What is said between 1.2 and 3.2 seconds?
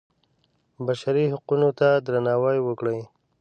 حقونو ته درناوی وکړئ